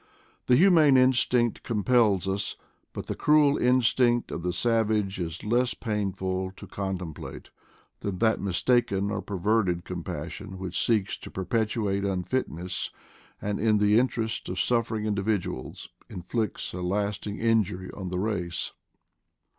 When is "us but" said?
2.27-3.05